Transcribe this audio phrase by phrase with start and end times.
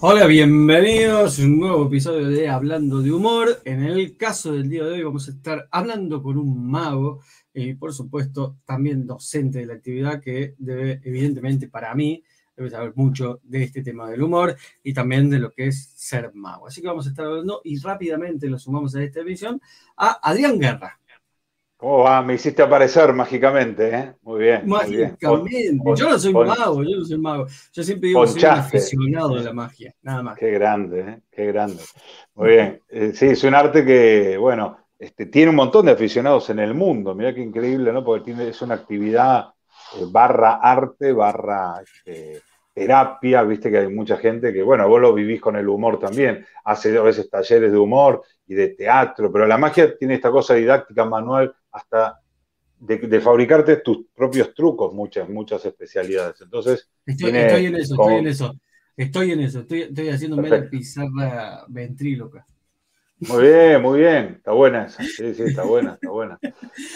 [0.00, 3.60] Hola, bienvenidos a un nuevo episodio de Hablando de Humor.
[3.64, 7.20] En el caso del día de hoy vamos a estar hablando con un mago
[7.52, 12.22] y por supuesto también docente de la actividad que debe, evidentemente para mí,
[12.56, 16.32] debe saber mucho de este tema del humor y también de lo que es ser
[16.32, 16.68] mago.
[16.68, 19.60] Así que vamos a estar hablando y rápidamente lo sumamos a esta emisión
[19.96, 21.00] a Adrián Guerra.
[21.78, 22.20] ¿Cómo va?
[22.22, 24.14] Me hiciste aparecer mágicamente, ¿eh?
[24.22, 24.62] Muy bien.
[24.66, 25.78] Mágicamente.
[25.94, 27.46] yo no soy mago, yo no soy mago.
[27.72, 30.36] Yo siempre digo que soy un aficionado de la magia, nada más.
[30.36, 31.20] Qué grande, ¿eh?
[31.30, 31.80] Qué grande.
[32.34, 32.82] Muy bien.
[32.88, 36.74] Eh, sí, es un arte que, bueno, este, tiene un montón de aficionados en el
[36.74, 37.14] mundo.
[37.14, 38.02] Mirá qué increíble, ¿no?
[38.02, 39.50] Porque tiene, es una actividad
[40.00, 42.42] eh, barra arte, barra este,
[42.74, 43.44] terapia.
[43.44, 46.44] Viste que hay mucha gente que, bueno, vos lo vivís con el humor también.
[46.64, 50.54] Hace a veces talleres de humor y de teatro, pero la magia tiene esta cosa
[50.54, 52.20] didáctica, manual hasta
[52.80, 56.40] de, fabricarte tus propios trucos, muchas, muchas especialidades.
[56.40, 57.36] Entonces, estoy, en
[57.76, 58.54] eso, estoy en eso,
[58.96, 62.46] estoy en eso, estoy, estoy haciéndome la pizarra ventríloca.
[63.20, 66.38] Muy bien, muy bien, está buena esa, sí, sí, está buena, está buena.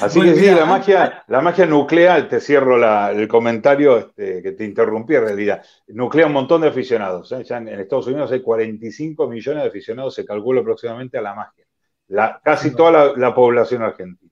[0.00, 2.77] Así que sí, la magia, la magia nuclear, te cierro
[3.11, 7.42] el comentario este, que te interrumpí en realidad, nuclea un montón de aficionados, ¿eh?
[7.42, 11.67] ya en, Estados Unidos hay 45 millones de aficionados, se calcula aproximadamente a la magia,
[12.06, 14.31] la, casi toda la población argentina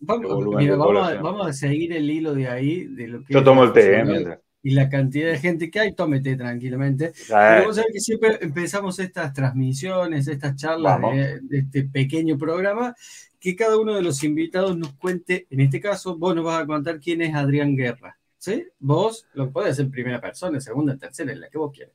[0.00, 2.84] vamos, a, seguir el hilo de ahí.
[2.86, 5.94] De lo que Yo tomo el té, eh, Y la cantidad de gente que hay,
[5.94, 7.12] tómete tranquilamente.
[7.30, 11.00] vamos a ver que siempre empezamos estas transmisiones, estas charlas
[11.42, 12.94] de, este pequeño programa,
[13.38, 16.66] que cada uno de los invitados nos cuente, en este caso, vos nos vas a
[16.66, 18.18] contar quién es Adrián Guerra.
[18.38, 18.64] ¿Sí?
[18.78, 21.72] Vos lo podés hacer en primera persona, en segunda, en tercera, en la que vos
[21.72, 21.94] quieras.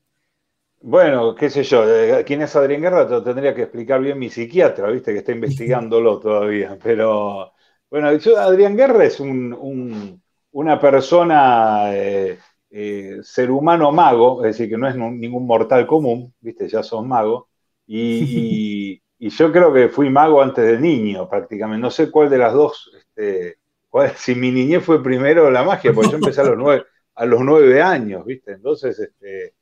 [0.84, 1.84] Bueno, qué sé yo,
[2.26, 5.32] quién es Adrián Guerra te lo tendría que explicar bien mi psiquiatra, viste, que está
[5.32, 6.78] investigándolo todavía.
[6.82, 7.54] Pero,
[7.90, 12.40] bueno, yo, Adrián Guerra es una persona, eh,
[12.72, 17.08] eh, ser humano mago, es decir, que no es ningún mortal común, viste, ya son
[17.08, 17.50] mago.
[17.86, 21.82] Y, yo creo que fui mago antes de niño, prácticamente.
[21.82, 23.58] No sé cuál de las dos, este,
[24.16, 26.86] si mi niñez fue primero la magia, porque yo empecé a los nueve,
[27.16, 28.54] a los nueve años, viste.
[28.54, 29.61] Entonces, este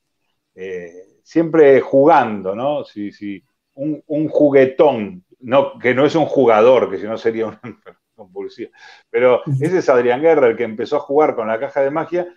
[1.23, 2.83] siempre jugando, ¿no?
[2.83, 3.43] Sí.
[3.75, 7.59] Un, juguetón, no, que no es un jugador, que si no sería una
[8.15, 8.71] compulsiva.
[9.09, 12.27] Pero ese es Adrián Guerra, el que empezó a jugar con la caja de magia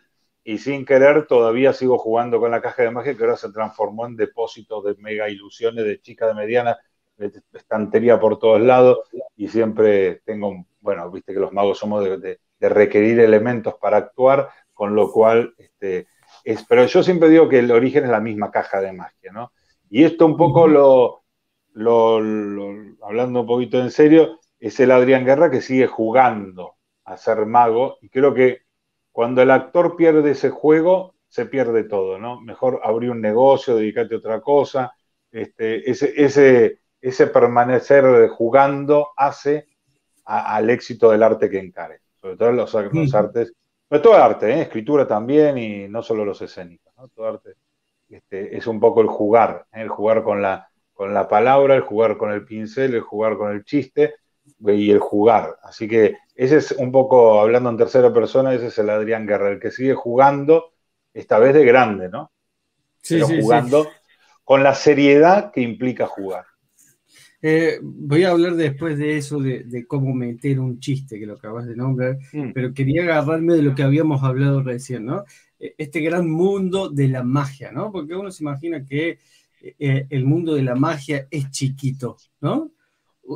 [0.44, 4.06] y sin querer todavía sigo jugando con la caja de magia que ahora se transformó
[4.06, 6.78] en depósito de mega ilusiones de chica de mediana,
[7.16, 8.98] de estantería por todos lados
[9.36, 14.48] y siempre tengo, bueno, viste que los magos somos de, de requerir elementos para actuar,
[14.72, 16.06] con lo cual este,
[16.68, 19.52] pero yo siempre digo que el origen es la misma caja de magia, ¿no?
[19.90, 21.22] Y esto un poco lo,
[23.02, 27.98] hablando un poquito en serio, es el Adrián Guerra que sigue jugando a ser mago
[28.00, 28.62] y creo que
[29.10, 32.40] cuando el actor pierde ese juego, se pierde todo, ¿no?
[32.40, 34.92] Mejor abrir un negocio, dedicarte a otra cosa.
[35.30, 39.66] Este, ese, ese, ese permanecer jugando hace
[40.24, 43.52] al éxito del arte que encare, sobre todo los, los artes
[44.00, 44.62] todo arte, ¿eh?
[44.62, 47.56] escritura también y no solo los escénicos, Todo arte
[48.08, 49.82] este, es un poco el jugar, ¿eh?
[49.82, 53.52] el jugar con la, con la palabra, el jugar con el pincel, el jugar con
[53.52, 54.14] el chiste
[54.60, 55.58] y el jugar.
[55.62, 59.50] Así que ese es un poco, hablando en tercera persona, ese es el Adrián Guerra,
[59.50, 60.72] el que sigue jugando,
[61.12, 62.30] esta vez de grande, ¿no?
[63.00, 63.88] Sí, Pero jugando
[64.44, 66.46] con la seriedad que implica jugar.
[67.44, 71.66] Eh, voy a hablar después de eso, de, cómo meter un chiste, que lo acabas
[71.66, 72.52] de nombrar, mm.
[72.52, 75.24] pero quería agarrarme de lo que habíamos hablado recién, ¿no?
[75.58, 77.90] E, este gran mundo de la magia, ¿no?
[77.90, 79.18] Porque uno se imagina que
[79.60, 82.70] eh, el mundo de la magia es chiquito, ¿no?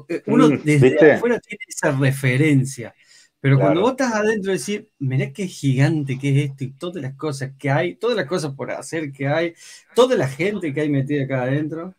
[0.09, 2.95] Eh, uno mm, desde afuera tiene esa referencia,
[3.41, 7.15] pero cuando vos estás adentro decir, mirá qué gigante que es esto y todas las
[7.15, 9.55] cosas que hay, todas las cosas por hacer que hay,
[9.97, 11.95] toda la gente que hay metida acá adentro.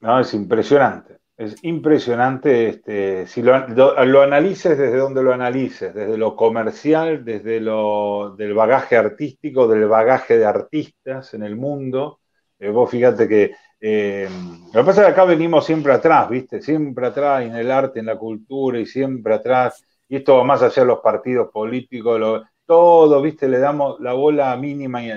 [0.00, 1.23] No, es impresionante.
[1.36, 7.60] Es impresionante, este, si lo, lo, analices desde donde lo analices, desde lo comercial, desde
[7.60, 12.20] lo del bagaje artístico, del bagaje de artistas en el mundo.
[12.60, 14.28] Eh, vos fíjate que eh,
[14.72, 16.62] lo que pasa es que acá venimos siempre atrás, ¿viste?
[16.62, 19.84] Siempre atrás en el arte, en la cultura y siempre atrás.
[20.08, 23.48] Y esto va más allá de los partidos políticos, todo, ¿viste?
[23.48, 25.10] Le damos la bola mínima y,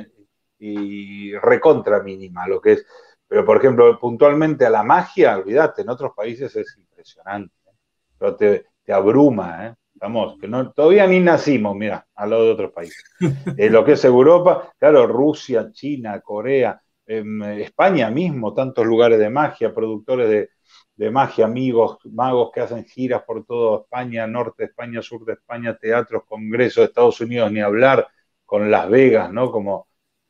[0.59, 2.85] y recontra mínima, lo que es
[3.27, 7.75] pero, por ejemplo, puntualmente a la magia, olvídate, en otros países es impresionante, ¿eh?
[8.18, 9.75] pero te, abruma, ¿eh?
[9.95, 13.03] Vamos, que no, todavía ni nacimos, mira, al lado de otros países.
[13.57, 19.30] En lo que es Europa, claro, Rusia, China, Corea, em, España mismo, tantos lugares de
[19.30, 20.50] magia, productores de,
[20.95, 25.33] de, magia, amigos, magos que hacen giras por toda España, norte de España, sur de
[25.33, 28.07] España, teatros, congresos Estados Unidos, ni hablar
[28.45, 29.51] con Las Vegas, ¿no?
[29.51, 29.86] Como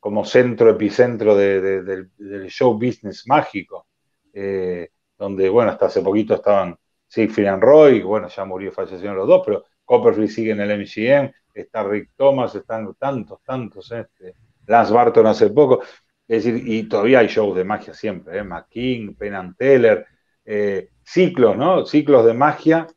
[0.08, 3.88] como centro, epicentro del, show business mágico,
[4.32, 9.42] eh, donde, bueno, hasta hace poquito estaban Siegfried Roy, bueno, ya murió, fallecieron los dos,
[9.46, 15.28] pero Copperfield sigue en el MGM, está Rick Thomas, están tantos, tantos, este, Lance Barton
[15.28, 15.82] hace poco,
[16.26, 18.44] es decir, y todavía hay shows de magia siempre, ¿eh?
[18.46, 20.06] McKing, Penn and Teller,
[20.46, 21.86] eh, ciclos, ¿no?
[21.86, 22.88] Ciclos de magia.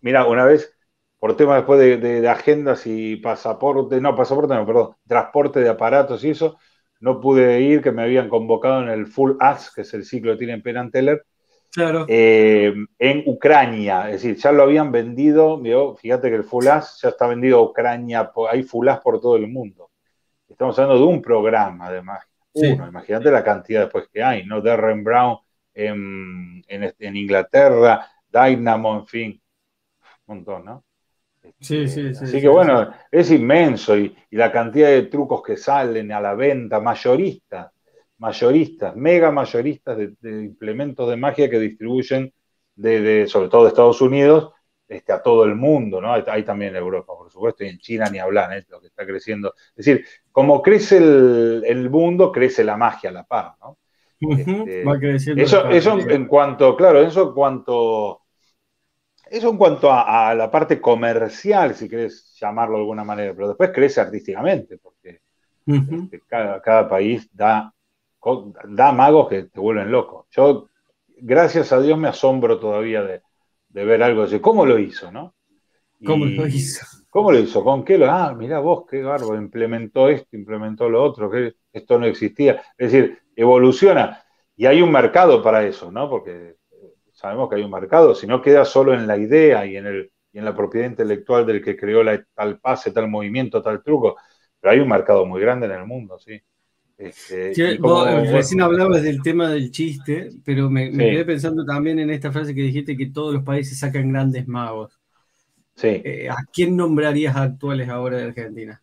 [0.00, 0.72] Mira, una vez,
[1.20, 6.30] por tema después de, agendas y pasaporte, no, pasaporte, no, perdón, transporte de aparatos y
[6.30, 6.58] eso,
[6.98, 10.32] no pude ir, que me habían convocado en el Full As, que es el ciclo
[10.32, 11.24] que tiene Penn and Teller,
[11.72, 12.04] Claro.
[12.08, 15.62] Eh, en Ucrania, es decir, ya lo habían vendido,
[15.96, 19.36] fíjate que el Full As ya está vendido a Ucrania, hay Full As por todo
[19.36, 19.90] el mundo.
[20.48, 22.26] Estamos hablando de un programa, además.
[22.52, 24.60] Uno, imagínate la cantidad después que hay, ¿no?
[24.60, 25.38] Darren Brown
[25.72, 29.42] en, en, Inglaterra, Dynamo, en fin,
[30.26, 30.84] un montón, ¿no?
[31.60, 32.24] Sí, sí, sí.
[32.24, 36.80] Así que bueno, es inmenso y, la cantidad de trucos que salen a la venta,
[36.80, 37.70] mayoristas,
[38.18, 42.32] mayoristas, mega mayoristas de, implementos de magia que distribuyen,
[42.74, 44.52] de, sobre todo de Estados Unidos,
[44.88, 46.12] este, a todo el mundo, ¿no?
[46.12, 48.64] Hay, también en Europa, por supuesto, y en China ni hablar, ¿eh?
[48.68, 49.54] lo que está creciendo.
[49.76, 53.78] Es decir, como crece el, mundo, crece la magia a la par, ¿no?
[54.18, 55.42] Este, Va creciendo.
[55.42, 58.19] Eso, eso en cuanto, claro, eso en cuanto,
[59.30, 63.70] eso en cuanto a, la parte comercial, si querés llamarlo de alguna manera, pero después
[63.72, 65.20] crece artísticamente, porque
[65.66, 67.72] este, cada, cada, país da,
[68.68, 70.26] da magos que te vuelven loco.
[70.30, 70.68] Yo,
[71.18, 73.22] gracias a Dios, me asombro todavía de,
[73.68, 74.40] de ver algo así.
[74.40, 75.34] ¿Cómo lo hizo, no?
[76.04, 76.84] ¿Cómo lo hizo?
[77.08, 77.62] ¿Cómo lo hizo?
[77.62, 78.10] ¿Con qué lo?
[78.10, 82.62] Ah, mira vos, qué barbo, implementó esto, implementó lo otro, que esto no existía.
[82.76, 84.24] Es decir, evoluciona.
[84.56, 86.08] Y hay un mercado para eso, ¿no?
[86.08, 86.56] Porque
[87.20, 90.10] sabemos que hay un mercado, si no queda solo en la idea y en, el,
[90.32, 94.16] y en la propiedad intelectual del que creó la, tal pase, tal movimiento, tal truco,
[94.58, 96.40] pero hay un mercado muy grande en el mundo, sí.
[96.96, 102.32] Este, vos, recién hablabas del tema del chiste, pero me, quedé pensando también en esta
[102.32, 104.98] frase que dijiste que todos los países sacan grandes magos.
[105.74, 106.02] Sí.
[106.04, 108.82] Eh, ¿A quién nombrarías actuales ahora de Argentina?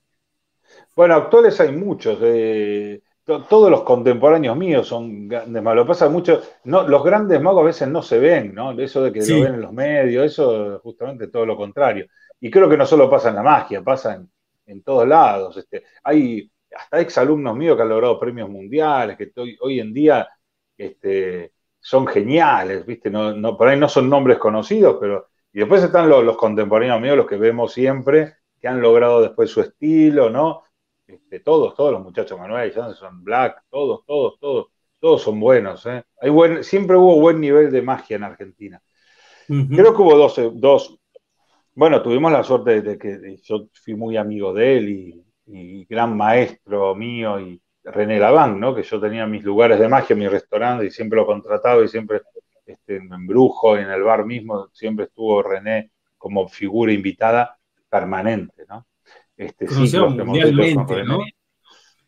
[0.95, 2.18] Bueno, actuales hay muchos.
[2.24, 5.75] Eh, todos los contemporáneos míos son grandes magos.
[5.75, 8.71] Lo pasa mucho, no, los grandes magos a veces no se ven, ¿no?
[8.79, 12.07] Eso de que lo ven en los medios, eso es justamente todo lo contrario.
[12.39, 14.29] Y creo que no solo pasa en la magia, pasa en,
[14.65, 15.57] en todos lados.
[15.57, 20.27] Este, hay hasta exalumnos míos que han logrado premios mundiales, que hoy, en día
[20.77, 23.09] este, son geniales, ¿viste?
[23.09, 25.27] No, por ahí no son nombres conocidos, pero.
[25.53, 29.62] Y después están los, contemporáneos míos, los que vemos siempre, que han logrado después su
[29.62, 30.63] estilo, ¿no?
[31.07, 34.68] Este, todos, todos los muchachos Manuel, son Black, todos, todos, todos,
[35.00, 35.86] todos son buenos.
[35.86, 36.04] ¿eh?
[36.21, 38.81] Hay buen, siempre hubo buen nivel de magia en Argentina.
[39.48, 41.00] Creo que hubo dos, dos,
[41.74, 46.15] bueno, tuvimos la suerte de que yo fui muy amigo de él y y gran
[46.15, 48.75] maestro mío y René Laván, ¿no?
[48.75, 52.21] que yo tenía mis lugares de magia, mi restaurante y siempre lo contrataba y siempre
[52.65, 57.57] este, en Brujo, en el bar mismo, siempre estuvo René como figura invitada
[57.89, 58.86] permanente, ¿no?
[59.38, 59.68] Este,
[60.00, 61.19] mundialmente, ¿no?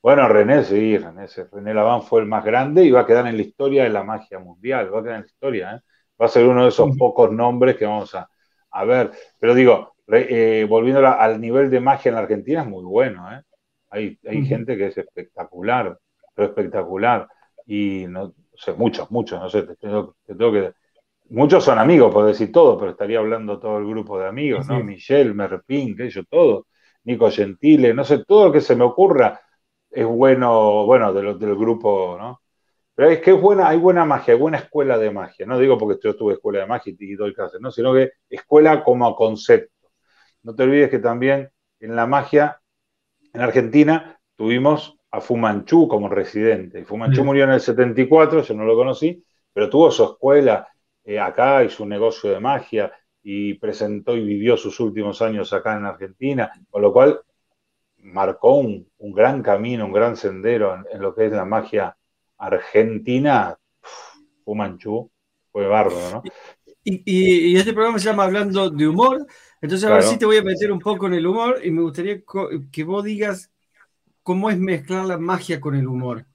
[0.02, 3.36] Bueno, René, sí, René, René Laván fue el más grande y va a quedar en
[3.36, 5.80] la historia de la magia mundial, va a quedar en la historia, ¿eh?
[6.20, 8.30] va a ser uno de esos pocos nombres que vamos a,
[8.72, 9.12] a ver.
[9.40, 13.32] Pero digo, eh, volviendo al nivel de magia en la Argentina, es muy bueno.
[13.34, 13.42] ¿eh?
[13.90, 15.98] Hay, hay gente que es espectacular,
[16.34, 17.27] pero espectacular.
[17.65, 20.74] Y no, sé, muchos, muchos, no sé, te tengo, que.
[21.30, 24.84] Muchos son amigos, puedo decir todo, pero estaría hablando todo el grupo de amigos, ¿no?
[24.84, 26.65] Michelle, Merpin, que ellos, todo.
[27.10, 29.42] Nico Gentile, no sé, todo lo que se me ocurra
[29.89, 32.44] es bueno, bueno, de del grupo, ¿no?
[32.94, 35.46] Pero es que es buena, hay buena magia, hay buena escuela de magia.
[35.48, 37.72] No digo porque yo tuve escuela de magia y doy clases, ¿no?
[37.72, 39.89] Sino que escuela como concepto.
[40.44, 41.50] No te olvides que también
[41.80, 42.62] en la magia,
[43.34, 46.86] en Argentina, tuvimos a Fumanchu como residente.
[46.86, 50.68] Fumanchu murió en el 74, yo no lo conocí, pero tuvo su escuela
[51.04, 52.92] eh, acá y su negocio de magia
[53.24, 57.22] y presentó y vivió sus últimos años acá en Argentina, con lo cual
[57.98, 61.98] marcó un, gran camino, un gran sendero en, lo que es la magia
[62.38, 63.58] argentina.
[64.44, 65.12] Fumanchu
[65.52, 66.24] fue bárbaro, ¿no?
[66.84, 69.28] Y, este programa se llama Hablando de Humor.
[69.62, 72.24] Entonces, ahora sí te voy a meter un poco en el humor y me gustaría
[72.72, 73.52] que vos digas
[74.24, 76.26] cómo es mezclar la magia con el humor.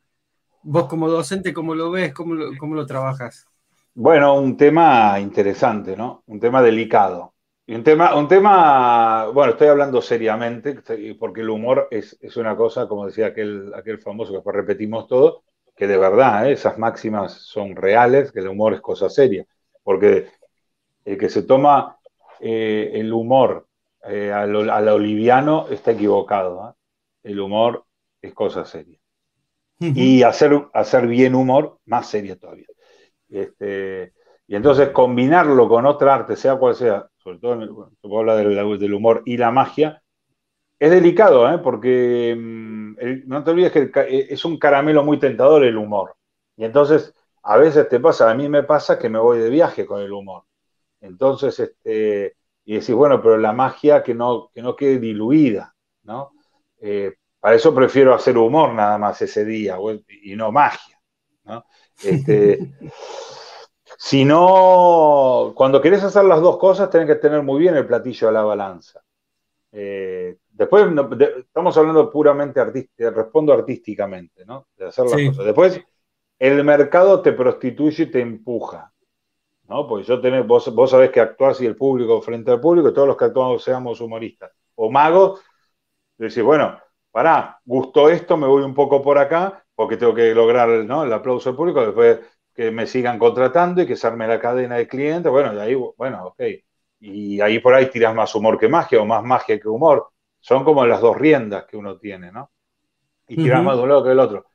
[0.63, 2.13] Vos como docente, ¿cómo lo ves?
[2.13, 3.47] ¿Cómo lo, cómo lo trabajas?
[3.97, 6.25] Bueno, un tema interesante, ¿no?
[6.27, 7.35] Un tema delicado.
[7.67, 10.81] Y un tema, un tema, bueno, estoy hablando seriamente,
[11.19, 15.45] porque el humor es, una cosa, como decía aquel, aquel famoso que después repetimos todo,
[15.77, 16.53] que de verdad, ¿eh?
[16.53, 19.47] esas máximas son reales, que el humor es cosa seria.
[19.83, 20.29] Porque
[21.05, 21.99] el que se toma
[22.41, 23.69] eh, el humor
[24.09, 26.77] eh, a, lo, liviano está equivocado.
[27.23, 27.85] El humor
[28.21, 28.99] es cosa seria.
[29.79, 32.67] Y hacer, hacer bien humor, más seria todavía.
[33.29, 34.13] Este,
[34.47, 38.47] y entonces combinarlo con otra arte, sea cual sea, sobre todo, puedo hablar
[38.79, 40.03] del, humor y la magia,
[40.79, 41.59] es delicado, ¿eh?
[41.59, 46.17] porque mm, no te olvides que eh, es un caramelo muy tentador el humor.
[46.57, 49.87] Y entonces, a veces te pasa, a mí me pasa que me voy de viaje
[49.87, 50.45] con el humor.
[51.01, 56.33] Entonces, este, y decís, bueno, pero la magia que no, que no quede diluida, ¿no?
[56.81, 59.77] Eh, para eso prefiero hacer humor nada más ese día
[60.23, 60.99] y no magia,
[61.45, 61.65] ¿no?
[62.03, 62.73] Este,
[63.99, 68.29] si no, cuando querés hacer las dos cosas, tenés que tener muy bien el platillo
[68.29, 69.01] a la balanza.
[69.73, 70.87] Eh, después,
[71.39, 74.69] estamos hablando puramente artística, respondo artísticamente, ¿no?
[74.77, 75.45] De hacer las cosas.
[75.45, 75.81] Después,
[76.39, 78.93] el mercado te prostituye y te empuja.
[79.69, 79.87] ¿no?
[79.87, 83.09] Porque yo tenés, vos, vos sabés que actuás y el público frente al público, todos
[83.09, 85.41] los que actuamos seamos humoristas o magos,
[86.19, 86.79] decís, bueno,
[87.11, 91.05] pará, gustó esto, me voy un poco por acá, porque tengo que lograr ¿no?
[91.05, 92.21] el aplauso del público, después
[92.55, 95.75] que me sigan contratando y que se arme la cadena de clientes, bueno, y ahí,
[95.75, 96.43] bueno, ok.
[97.01, 100.09] Y ahí por ahí tiras más humor que magia o más magia que humor.
[100.41, 102.51] Son como las dos riendas que uno tiene, ¿no?
[103.27, 104.47] Y tiras más de un lado que del otro.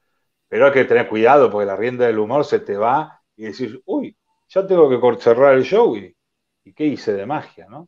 [0.48, 3.78] Pero hay que tener cuidado porque la rienda del humor se te va y decís,
[3.86, 4.16] uy,
[4.48, 6.16] ya tengo que cerrar el show y,
[6.74, 7.88] ¿qué hice de magia, no?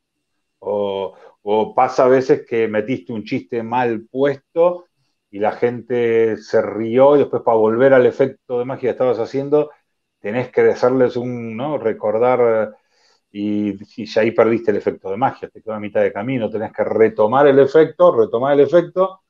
[0.59, 1.15] O,
[1.75, 4.85] pasa a veces que metiste un chiste mal puesto
[5.31, 9.19] y la gente se rió y después para volver al efecto de magia que estabas
[9.19, 9.71] haciendo,
[10.19, 11.77] tenés que hacerles un, ¿no?
[11.77, 12.75] Recordar
[13.31, 13.71] y,
[14.01, 16.73] y ya ahí perdiste el efecto de magia, te quedó a mitad de camino, tenés
[16.73, 19.23] que retomar el efecto, retomar el efecto,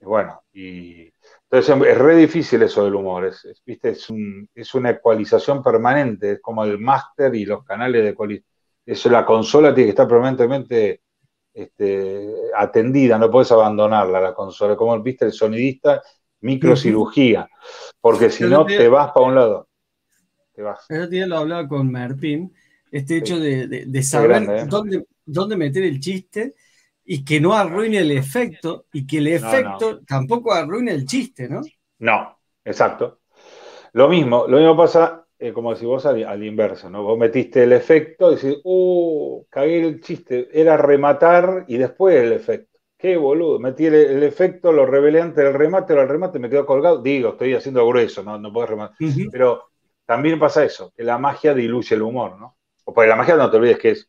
[0.00, 1.12] y bueno, y
[1.50, 3.90] entonces es re difícil eso del humor, es, ¿viste?
[3.90, 4.08] Es,
[4.54, 8.50] es, una ecualización permanente, es como el máster y los canales de ecualización.
[8.84, 11.02] Eso, la consola tiene que estar permanentemente
[11.54, 14.76] este, atendida, no puedes abandonarla, la consola.
[14.76, 16.02] Como viste el sonidista,
[16.40, 17.48] microcirugía,
[18.00, 19.68] porque si no te vas para un lado.
[20.54, 20.84] Te vas.
[20.88, 22.52] El día lo hablaba con Merpin,
[22.90, 24.64] este hecho de, saber ¿eh?
[24.66, 26.54] dónde, dónde meter el chiste
[27.04, 31.62] y que no arruine el efecto y que el efecto tampoco arruine el chiste, ¿no?
[31.98, 33.20] No, exacto.
[33.92, 37.02] Lo mismo, lo mismo pasa eh, como si vos al, inverso, ¿no?
[37.02, 42.32] Vos metiste el efecto y decís, uh, cagué el chiste, era rematar y después el
[42.32, 42.78] efecto.
[42.96, 47.02] Qué boludo, metí el, efecto, lo revelé antes del remate, el remate me quedó colgado.
[47.02, 48.96] Digo, estoy haciendo grueso, no, no puedo rematar.
[49.32, 49.64] Pero
[50.06, 52.56] también pasa eso, que la magia diluye el humor, ¿no?
[52.84, 54.08] O porque la magia no te olvides que es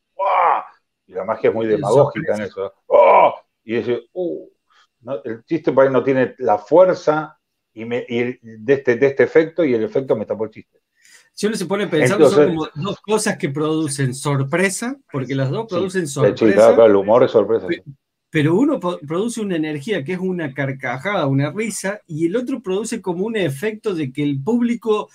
[1.08, 2.74] y la magia es muy demagógica en eso.
[2.86, 3.34] ¡Oh!
[3.64, 4.48] Y dice, uh,
[5.24, 7.40] el chiste por ahí no tiene la fuerza
[7.74, 10.83] y, de, este, de este efecto y el efecto me tapó el chiste.
[11.34, 15.66] Si uno se pone pensando, son como dos cosas que producen sorpresa, porque las dos
[15.68, 16.86] producen sorpresa.
[16.86, 17.68] el humor es sorpresa.
[18.30, 23.02] Pero uno produce una energía que es una carcajada, una risa, y el otro produce
[23.02, 25.10] como un efecto de que el público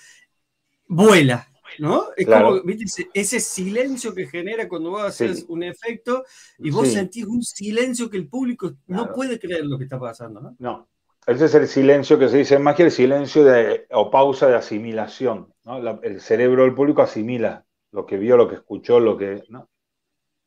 [0.87, 1.49] vuela,
[1.79, 2.07] ¿no?
[2.17, 3.09] Es como, ¿viste?
[3.13, 6.25] Ese silencio que genera cuando vos haces un efecto
[6.57, 10.41] y vos sentís un silencio que el público no puede creer lo que está pasando,
[10.41, 10.55] ¿no?
[10.59, 10.87] No.
[11.27, 14.55] Ese es el silencio que se dice en magia, el silencio de, o pausa de
[14.55, 15.53] asimilación.
[15.77, 15.99] ¿No?
[16.01, 19.43] el cerebro del público asimila lo que vio, lo que escuchó, lo que.
[19.49, 19.69] ¿no?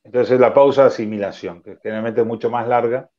[0.05, 3.11] Entonces es la pausa de asimilación, que generalmente es mucho más larga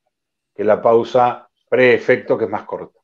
[0.56, 3.04] que la pausa pre-efecto, que es más corta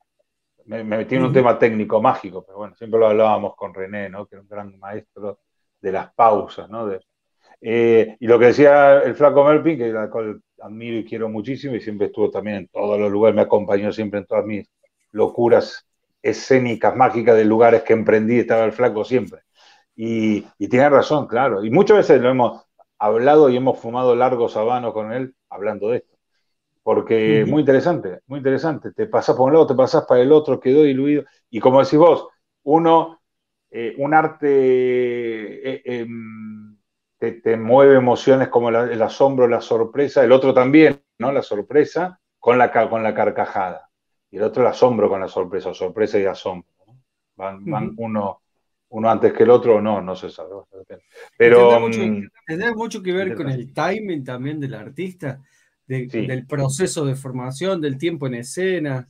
[0.69, 4.27] me, metí en un tema técnico mágico, pero bueno, siempre lo hablábamos con René, ¿no?
[4.27, 5.39] que era un gran maestro
[5.81, 6.89] de las pausas, ¿no?
[7.61, 11.75] Eh, y lo que decía el flaco Melpin, que la cual admiro y quiero muchísimo,
[11.75, 14.69] y siempre estuvo también en todos los lugares, me acompañó siempre en todas mis
[15.11, 15.87] locuras
[16.21, 19.41] escénicas, mágicas de lugares que emprendí, estaba el flaco siempre.
[19.95, 21.63] Y, y tiene razón, claro.
[21.63, 22.65] Y muchas veces lo hemos
[22.97, 26.19] hablado y hemos fumado largos habanos con él hablando de esto
[26.83, 28.91] porque muy interesante, muy interesante.
[28.93, 31.23] Te pasas por un lado, te pasas para el otro, quedó diluido.
[31.49, 32.27] Y como decís vos,
[32.63, 33.21] uno,
[33.69, 36.77] eh, un arte eh, em,
[37.19, 41.31] te, mueve emociones como el asombro, la sorpresa, el otro también, ¿no?
[41.31, 43.88] La sorpresa con la, con la carcajada.
[44.31, 46.69] Y el otro el asombro con la sorpresa, sorpresa y asombro.
[47.35, 48.41] Van, uno,
[48.89, 50.49] uno antes que el otro o no, no se sabe.
[51.37, 51.69] Pero,
[52.45, 55.41] tendrá mucho, que ver con el timing también del artista
[55.97, 59.07] del proceso de formación, del tiempo en escena.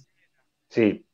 [0.70, 1.06] Sí,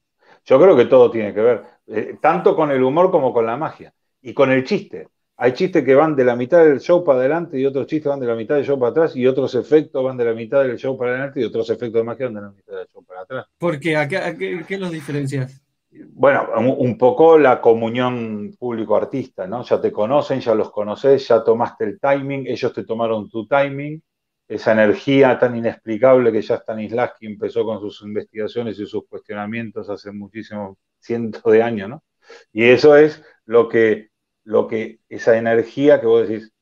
[0.43, 3.57] yo creo que todo tiene que ver, eh, tanto con el humor como con la
[3.57, 5.09] magia y con el chiste.
[5.37, 8.19] Hay chistes que van de la mitad del show para adelante y otros chistes van
[8.19, 10.77] de la mitad del show para atrás y otros efectos van de la mitad del
[10.77, 13.21] show para adelante y otros efectos de magia van de la mitad del show para
[13.21, 13.45] atrás.
[13.57, 13.97] ¿Por qué?
[13.97, 15.61] ¿A qué, los diferencias?
[15.91, 19.63] Bueno, un poco la comunión público-artista, ¿no?
[19.63, 24.01] Ya te conocen, ya los conoces, ya tomaste el timing, ellos te tomaron tu timing
[24.47, 30.11] esa energía tan inexplicable que ya Stanislavski empezó con sus investigaciones y sus cuestionamientos hace
[30.11, 32.03] muchísimos cientos de años, ¿no?
[32.51, 34.09] Y eso es lo que,
[34.45, 36.53] lo que esa energía que vos decís,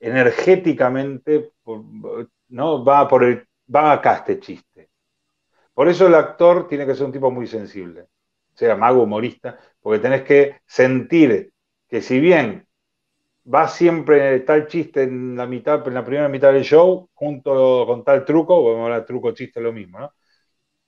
[0.00, 1.52] energéticamente,
[2.48, 2.84] ¿no?
[2.84, 4.90] Va, por el, va acá este chiste.
[5.74, 8.08] Por eso el actor tiene que ser un tipo muy sensible,
[8.54, 11.52] sea mago, humorista, porque tenés que sentir
[11.88, 12.66] que si bien
[13.52, 18.04] va siempre tal chiste en la mitad, en la primera mitad del show, junto con
[18.04, 20.12] tal truco, vamos a hablar truco, chiste, lo mismo, ¿no?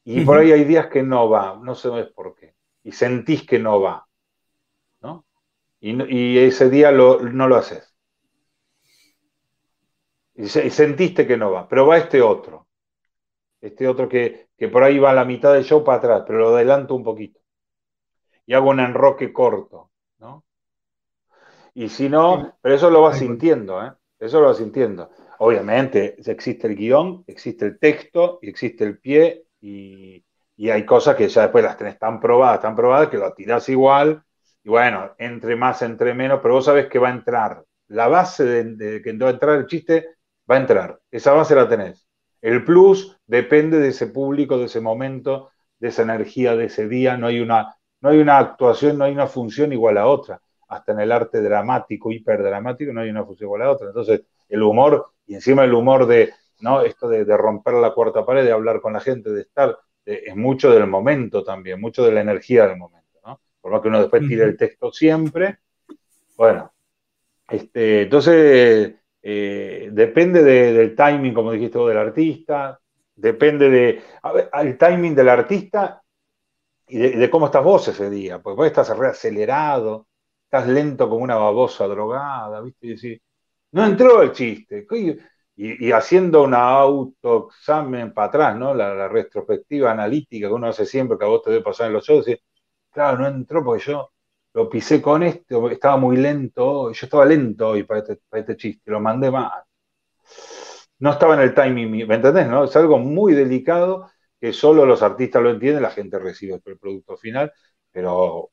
[0.05, 2.55] Y por ahí hay días que no va, no sé por qué.
[2.85, 4.04] Y sentís que no va.
[5.87, 7.95] Y, ese día no lo haces.
[10.35, 12.67] Y, sentiste que no va, pero va este otro.
[13.61, 16.39] Este otro que, que por ahí va a la mitad del show para atrás, pero
[16.39, 17.41] lo adelanto un poquito.
[18.47, 20.45] Y hago un enroque corto, ¿no?
[21.75, 23.93] Y si no, pero eso lo vas sintiendo, ¿eh?
[24.19, 25.11] Eso lo vas sintiendo.
[25.39, 30.25] Obviamente existe el guion, existe el texto y existe el pie y,
[30.71, 34.24] hay cosas que ya después las tenés tan probadas, tan probadas que lo tirás igual
[34.65, 37.65] y bueno, entre más, entre menos, pero vos sabés que va a entrar.
[37.89, 40.09] La base de, que va a entrar el chiste
[40.51, 41.01] va a entrar.
[41.11, 42.07] Esa base la tenés.
[42.41, 47.17] El plus depende de ese público, de ese momento, de esa energía, de ese día.
[47.17, 50.93] No hay una, no hay una actuación, no hay una función igual a otra hasta
[50.93, 53.89] en el arte dramático, hiperdramático, no hay una función igual a otra.
[53.89, 56.83] Entonces, el humor, y encima el humor de, ¿no?
[56.83, 60.71] Esto de, romper la cuarta pared, de hablar con la gente, de estar, es mucho
[60.71, 63.04] del momento también, mucho de la energía del momento.
[63.65, 65.61] Por más que uno después tire el texto siempre,
[66.37, 66.71] bueno,
[67.49, 72.79] este, entonces, eh, depende del timing, como dijiste vos, del artista,
[73.17, 76.03] depende de, a ver, el timing del artista
[76.87, 80.09] y de, cómo estás vos ese día, porque vos estás reacelerado,
[80.45, 82.87] estás lento como una babosa drogada, ¿viste?
[82.87, 83.23] Y decís,
[83.73, 84.87] no entró el chiste.
[85.57, 88.75] Y, haciendo una autoexamen para atrás, ¿no?
[88.75, 92.05] La, retrospectiva analítica que uno hace siempre, que a vos te debe pasar en los
[92.05, 92.45] shows, decís,
[92.95, 94.11] claro, no entró porque yo
[94.55, 98.57] lo pisé con este, estaba muy lento, yo estaba lento hoy para este, para este
[98.57, 99.65] chiste, lo mandé mal.
[101.01, 102.47] No estaba en el timing, ¿me entendés?
[102.47, 102.65] No?
[102.65, 104.09] Es algo muy delicado
[104.41, 107.53] que solo los artistas lo entienden, la gente recibe el producto final,
[107.91, 108.51] pero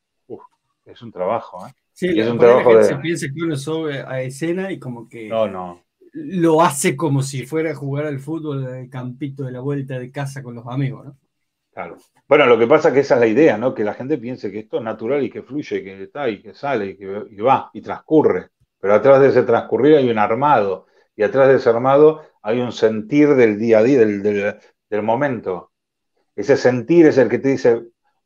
[0.85, 1.71] es un trabajo, ¿eh?
[1.93, 2.83] Sí, es un trabajo de...
[2.83, 5.83] se piensa que uno sube a escena y como que no, no.
[6.13, 9.99] lo hace como si fuera a jugar al fútbol en el campito de la vuelta
[9.99, 11.17] de casa con los amigos, ¿no?
[11.73, 11.97] Claro.
[12.27, 13.73] Bueno, lo que pasa es que esa es la idea, ¿no?
[13.73, 16.53] Que la gente piense que esto es natural y que fluye, que está y que
[16.53, 18.49] sale y que va y transcurre.
[18.79, 22.71] Pero atrás de ese transcurrir hay un armado y atrás de ese armado hay un
[22.73, 24.21] sentir del día a día, del,
[24.89, 25.71] del momento.
[26.35, 27.81] Ese sentir es el que te dice,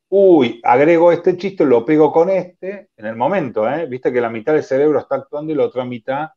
[0.10, 3.88] uy, agrego este chiste, lo pego con este, en el momento, ¿eh?
[3.88, 6.30] Viste que la mitad del cerebro está actuando y la otra mitad,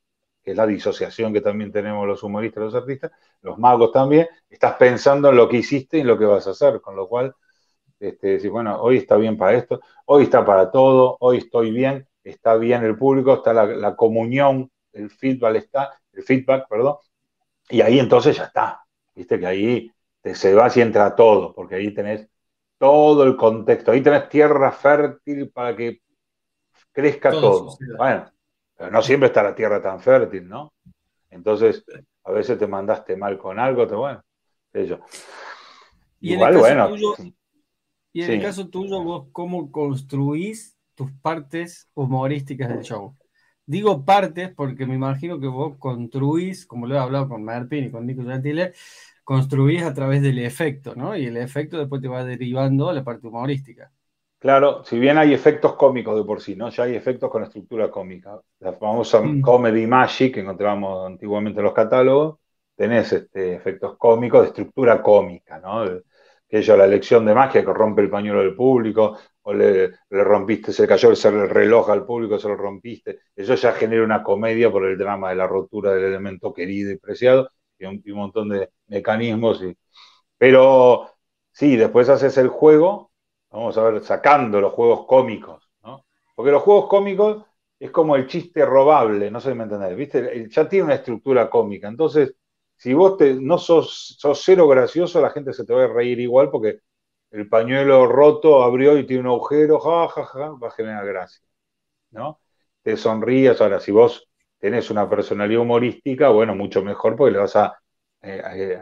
[0.49, 4.77] que es la disociación que también tenemos los humoristas, los artistas, los magos también, estás
[4.77, 7.35] pensando en lo que hiciste y en lo que vas a hacer, con lo cual,
[8.01, 12.09] este, decís, bueno, hoy está bien para esto, hoy está para todo, hoy estoy bien,
[12.25, 16.97] está bien el público, está la, comunión, el feedback está, el feedback, perdón,
[17.69, 21.75] y ahí entonces ya está, viste que ahí te, se va y entra todo, porque
[21.75, 22.27] ahí tenés
[22.79, 23.91] todo el contexto.
[23.91, 26.01] Ahí tenés tierra fértil para que
[26.91, 27.77] crezca todo.
[27.99, 28.38] Bueno, pero
[28.91, 30.73] no siempre está la tierra tan fértil, ¿no?
[31.31, 31.85] Entonces,
[32.25, 34.23] a veces te mandaste mal con algo, te bueno,
[34.73, 35.01] eso.
[36.21, 36.89] Y Igual, en bueno.
[36.89, 37.15] Tuyo,
[38.13, 43.17] y en el caso tuyo, vos, ¿cómo construís tus partes humorísticas del show?
[43.67, 47.91] Digo partes porque me imagino que vos construís, como lo he hablado con Martín y
[47.91, 48.73] con Nico Gentile,
[49.25, 51.17] construís a través del efecto, ¿no?
[51.17, 53.93] Y el efecto después te va derivando a la parte humorística.
[54.39, 56.69] Claro, si bien hay efectos cómicos de por sí, ¿no?
[56.71, 58.41] Ya hay efectos con estructura cómica.
[58.61, 59.41] La famosa mm.
[59.41, 62.39] comedy magic que encontrábamos antiguamente en los catálogos,
[62.77, 65.85] tenés este, efectos cómicos de estructura cómica, ¿no?
[66.49, 70.73] Que yo la lección de magia que rompe el pañuelo del público, o le, rompiste,
[70.73, 73.21] se le cayó el reloj al público, se lo rompiste.
[73.35, 76.99] Eso ya genera una comedia por el drama de la rotura del elemento querido y
[76.99, 79.63] preciado y un, montón de mecanismos.
[79.63, 79.77] Y,
[80.37, 81.11] pero
[81.53, 83.11] sí, después haces el juego,
[83.51, 86.05] vamos a ver, sacando los juegos cómicos, ¿no?
[86.35, 87.45] Porque los juegos cómicos
[87.79, 90.49] es como el chiste robable, no sé si me entendés, ¿viste?
[90.51, 92.35] Ya tiene una estructura cómica, entonces,
[92.77, 96.21] si vos te, no sos, sos cero gracioso, la gente se te va a reír
[96.21, 96.81] igual porque
[97.31, 101.45] el pañuelo roto abrió y tiene un agujero, ja, ja, ja, va a generar gracia,
[102.11, 102.41] ¿no?
[102.83, 107.57] Te sonrías, ahora, si vos tenés una personalidad humorística, bueno, mucho mejor porque le vas
[107.57, 107.79] a,
[108.23, 108.79] eh,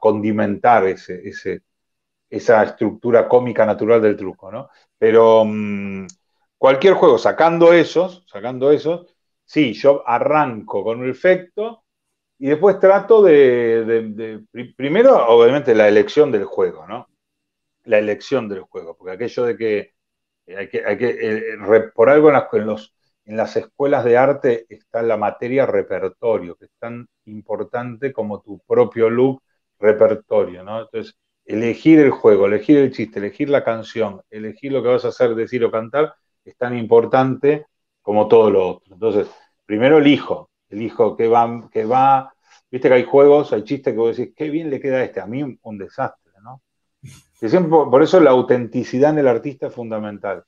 [0.00, 1.62] condimentar ese,
[2.28, 4.68] esa estructura cómica natural del truco, ¿no?
[4.98, 6.06] Pero mm,
[6.58, 9.06] cualquier juego, sacando esos, sacando esos,
[9.44, 11.84] sí, yo arranco con un efecto
[12.38, 14.44] y después trato de,
[14.76, 17.08] primero, obviamente, la elección del juego, ¿no?
[17.84, 19.94] La elección del juego, porque aquello de que
[20.54, 25.02] hay que, hay que eh, por algo en los, en las escuelas de arte está
[25.02, 29.42] la materia repertorio, que es tan importante como tu propio look
[29.78, 30.80] repertorio, ¿no?
[30.82, 35.08] Entonces, elegir el juego, elegir el chiste, elegir la canción, elegir lo que vas a
[35.08, 37.66] hacer, decir o cantar, es tan importante
[38.02, 38.94] como todo lo otro.
[38.94, 39.28] Entonces,
[39.64, 42.32] primero elijo, elijo que va, que va,
[42.70, 45.26] viste que hay juegos, hay chistes que vos decís, qué bien le queda este, a
[45.26, 46.62] mí un, desastre, ¿no?
[47.34, 50.44] Siempre, por eso la autenticidad en el artista es fundamental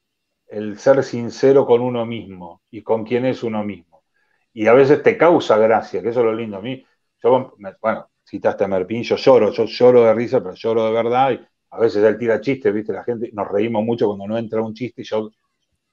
[0.49, 4.05] el ser sincero con uno mismo y con quién es uno mismo.
[4.53, 6.85] Y a veces te causa gracia, que eso es lo lindo a mí.
[7.23, 11.33] Bueno, citaste a Merpín, yo lloro, yo lloro de risa, pero lloro de verdad.
[11.33, 12.93] Y a veces él tira chistes, ¿viste?
[12.93, 15.31] La gente, nos reímos mucho cuando no entra un chiste y yo,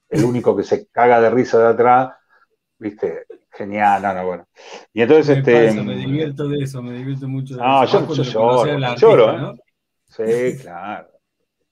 [0.08, 2.10] el único que se caga de risa de atrás,
[2.78, 3.26] ¿viste?
[3.50, 4.48] Genial, no, no, bueno.
[4.92, 5.68] Y entonces, me este.
[5.68, 9.58] Pasa, me divierto de eso, me divierto mucho de no, yo, yo lloro, lloro, ¿eh?
[10.08, 11.16] Sí, claro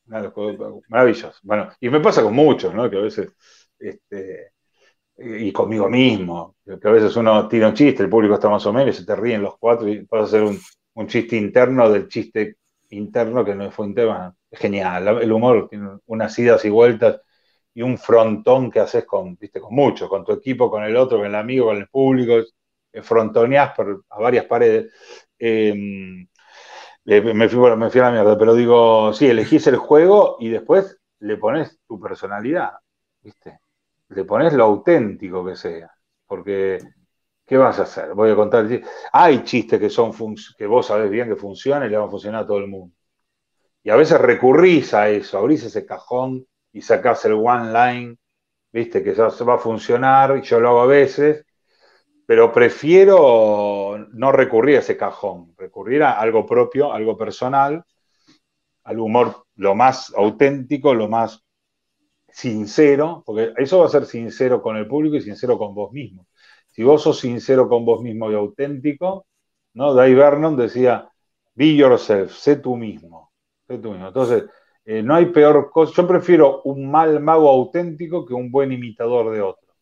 [0.07, 1.38] maravilloso.
[1.42, 2.88] Bueno, y me pasa con muchos, ¿no?
[2.90, 3.31] Que a veces,
[3.79, 4.53] este,
[5.16, 8.72] y conmigo mismo, que a veces uno tira un chiste, el público está más o
[8.72, 12.57] menos, se te ríen los cuatro y puedes hacer un, chiste interno del chiste
[12.90, 14.35] interno que no fue un tema.
[14.53, 17.20] Genial, el humor tiene unas idas y vueltas
[17.74, 21.18] y un frontón que haces con, viste, con mucho, con tu equipo, con el otro,
[21.18, 22.44] con el amigo, con el público,
[23.03, 24.92] frontoneás por, a varias paredes.
[25.38, 26.29] Em,
[27.05, 31.79] me, fui, a la mierda, pero digo, sí, elegís el juego y después le pones
[31.87, 32.72] tu personalidad,
[33.22, 33.59] ¿viste?
[34.14, 35.90] Le pones lo auténtico que sea,
[36.27, 36.79] porque
[37.46, 38.14] ¿qué vas a hacer?
[38.14, 38.66] Voy a contar,
[39.12, 40.12] hay chistes que son
[40.57, 42.94] que vos sabés bien que funcionan y le van a funcionar a todo el mundo.
[43.83, 48.16] Y a veces recurrís a eso, abrís ese cajón y sacás el one line,
[48.72, 49.03] ¿viste?
[49.03, 51.44] Que ya va a funcionar, y yo lo hago a veces,
[52.27, 57.85] pero prefiero no recurrir a ese cajón, recurrir a algo propio, algo personal,
[58.85, 61.44] al humor lo más auténtico, lo más
[62.35, 66.27] sincero, porque eso va a ser sincero con el público y sincero con vos mismo.
[66.66, 69.27] Si vos sos sincero con vos mismo y auténtico,
[69.75, 69.94] ¿no?
[69.94, 71.09] Dave Vernon decía,
[71.55, 73.33] be yourself, sé tú mismo.
[73.68, 74.09] Sé tú mismo.
[74.09, 74.44] Entonces,
[74.85, 75.92] eh, no hay peor cosa.
[75.97, 79.75] Yo prefiero un mal mago auténtico que un buen imitador de otro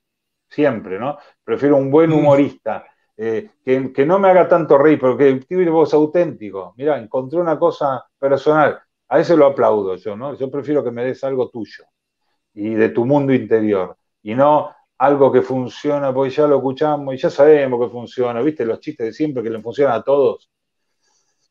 [0.49, 1.19] siempre, ¿no?
[1.43, 2.15] Prefiero un buen mm.
[2.15, 2.87] humorista,
[3.17, 6.75] eh, que, no me haga tanto reír, pero que tiene voz auténtico.
[6.77, 10.35] Mira, encontré una cosa personal, a ese lo aplaudo yo, ¿no?
[10.37, 11.85] Yo prefiero que me des algo tuyo
[12.55, 17.19] y de tu mundo interior, y no algo que funciona, porque ya lo escuchamos y
[17.19, 18.65] ya sabemos que funciona, ¿viste?
[18.65, 20.49] Los chistes de siempre que le funcionan a todos.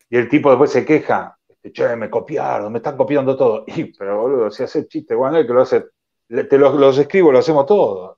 [0.09, 3.65] Y el tipo después se queja, este, che, me copiaron, me están copiando todo.
[3.75, 5.85] Y, pero boludo, si hace chiste, bueno, el que lo hace,
[6.27, 8.17] te los, los escribo, lo hacemos todos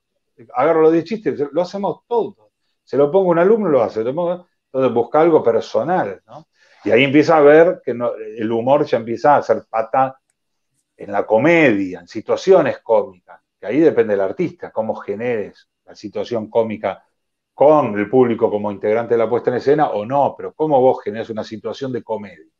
[0.54, 2.50] agarro los 10 chistes, lo hacemos todo.
[2.82, 4.00] Se lo pongo a un alumno, lo hace.
[4.00, 6.48] Entonces busca algo personal, ¿no?
[6.84, 10.20] Y ahí empieza a ver que el humor ya empieza a ser pata
[10.96, 16.48] en la comedia, en situaciones cómicas, que ahí depende del artista, cómo generes la situación
[16.48, 17.04] cómica
[17.52, 21.02] con el público como integrante de la puesta en escena o no, pero cómo vos
[21.02, 22.52] generas una situación de comedia.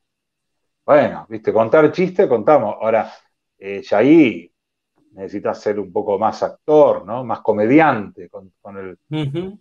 [0.86, 2.76] Bueno, viste, contar chistes, contamos.
[2.80, 3.10] Ahora,
[3.58, 4.50] eh, ya ahí
[5.12, 7.24] necesitas ser un poco más actor, ¿no?
[7.24, 8.98] Más comediante, con, el,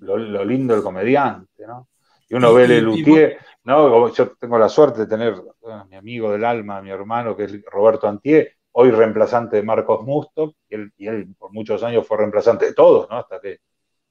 [0.01, 1.87] lo, lindo del comediante, ¿no?
[2.29, 4.11] Y uno ve el Luthier, ¿no?
[4.11, 5.35] Yo tengo la suerte de tener
[5.69, 10.03] a mi amigo del alma, mi hermano, que es Roberto Antier, hoy reemplazante de Marcos
[10.03, 13.17] Musto, y él, por muchos años fue reemplazante de todos, ¿no?
[13.17, 13.59] Hasta que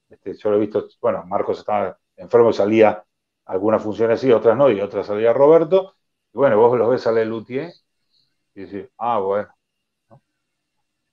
[0.09, 3.05] este, yo lo he visto, bueno, Marcos estaba enfermo, salía
[3.46, 5.96] algunas funciones sí, otras no, y otras salía Roberto,
[6.33, 7.72] y bueno, vos los ves a la Luthier
[8.55, 9.48] y decís, ah, bueno,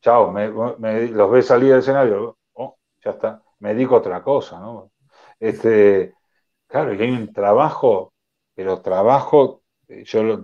[0.01, 4.91] chao, los ves salir del escenario, oh, ya está, me dedico otra cosa, ¿no?
[5.39, 6.13] Este,
[6.67, 8.13] claro, y hay un trabajo,
[8.55, 9.58] pero trabajo,
[10.05, 10.43] yo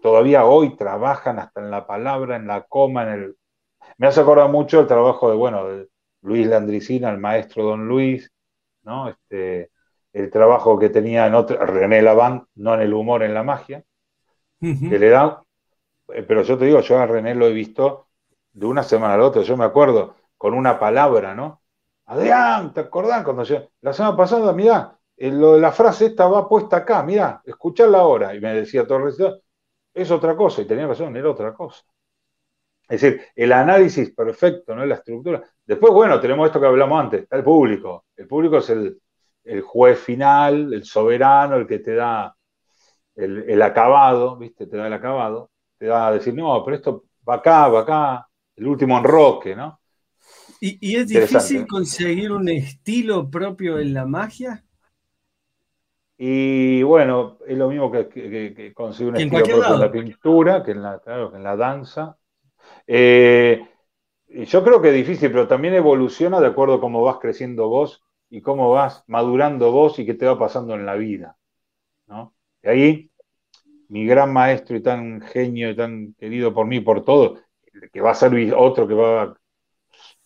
[0.00, 3.36] todavía hoy trabajan hasta en la palabra, en la coma, en el...
[3.98, 5.88] Me hace acordar mucho el trabajo de, bueno, de
[6.22, 8.30] Luis Landricina, el maestro Don Luis,
[8.82, 9.08] ¿no?
[9.08, 9.70] Este,
[10.12, 13.84] el trabajo que tenía en otro, René Laván, no en el humor, en la magia,
[14.86, 15.42] que le da,
[16.08, 18.08] eh, pero yo te digo, yo a René lo he visto
[18.52, 21.62] de una semana a la otra, yo me acuerdo con una palabra, ¿no?
[22.06, 26.78] Adrián, ¿te acordás cuando yo, la semana pasada, mirá, eh, la frase esta va puesta
[26.78, 28.34] acá, mirá, escucharla ahora.
[28.34, 29.16] Y me decía Torres,
[29.92, 31.82] es otra cosa, y tenía razón, era otra cosa.
[32.88, 34.84] Es decir, el análisis perfecto, ¿no?
[34.84, 35.42] La estructura.
[35.64, 38.04] Después, bueno, tenemos esto que hablamos antes, está el público.
[38.16, 39.00] El público es el,
[39.62, 42.34] juez final, el soberano, el que te da
[43.14, 44.66] el, el, acabado, ¿viste?
[44.66, 48.28] Te da el acabado, te da a decir, no, pero esto va acá, va acá,
[48.56, 49.80] el último enroque, ¿no?
[50.60, 54.63] ¿Y, es difícil conseguir un estilo propio en la magia?
[56.26, 60.70] Y bueno, es lo mismo que, que, conseguir un estilo propio en la pintura, que
[60.70, 62.16] en la, claro, en la danza.
[62.86, 63.62] Eh,
[64.28, 68.02] yo creo que es difícil, pero también evoluciona de acuerdo a cómo vas creciendo vos
[68.30, 71.36] y cómo vas madurando vos y qué te va pasando en la vida.
[72.06, 72.34] ¿no?
[72.62, 73.10] Y ahí,
[73.90, 77.40] mi gran maestro y tan genio y tan querido por mí, por todo,
[77.92, 79.36] que va a ser otro que va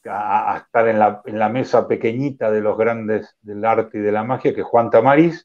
[0.04, 4.54] a, estar en la, mesa pequeñita de los grandes del arte y de la magia,
[4.54, 5.44] que es Juan Tamariz,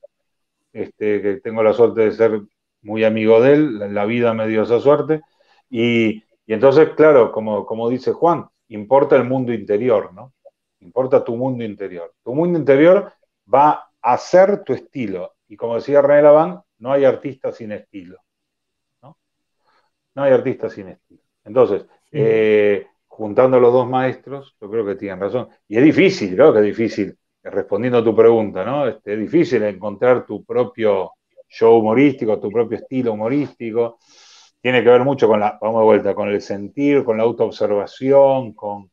[0.74, 2.42] este, que tengo la suerte de ser
[2.82, 5.22] muy amigo de él, la vida me dio esa suerte,
[5.70, 10.34] y, entonces, claro, como, como dice Juan, importa el mundo interior, ¿no?
[10.82, 12.14] Importa tu mundo interior.
[12.24, 13.12] Tu mundo interior
[13.52, 15.34] va a ser tu estilo.
[15.48, 18.18] Y como decía René Laván, no hay artista sin estilo.
[19.02, 19.18] ¿no?
[20.16, 21.22] no hay artista sin estilo.
[21.46, 25.48] Entonces, eh, juntando a los dos maestros, yo creo que tienen razón.
[25.68, 28.88] Y es difícil, creo que es difícil, respondiendo a tu pregunta, ¿no?
[28.88, 31.12] Este, es difícil encontrar tu propio
[31.50, 34.00] show humorístico, tu propio estilo humorístico
[34.64, 38.54] tiene que ver mucho con la, vamos de vuelta, con el sentir, con la autoobservación,
[38.54, 38.90] con,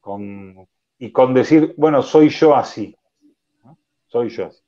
[0.00, 0.66] con,
[0.98, 2.96] y con decir, bueno, soy yo así.
[4.06, 4.62] Soy yo así.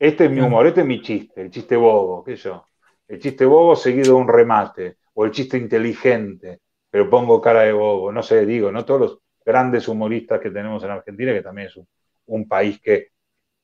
[0.00, 2.64] Este es mi humor, este es mi chiste, el chiste bobo, qué yo.
[3.06, 6.58] El chiste bobo seguido de un remate, o el chiste inteligente,
[6.90, 8.10] pero pongo cara de bobo.
[8.10, 11.78] No sé, digo, no todos los grandes humoristas que tenemos en Argentina, que también es
[12.26, 13.08] un, país que,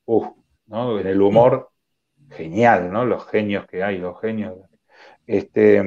[0.07, 0.29] uff,
[0.67, 0.99] ¿no?
[0.99, 1.71] En el humor,
[2.31, 3.05] genial, ¿no?
[3.05, 4.55] Los genios que hay, los genios
[5.27, 5.83] este,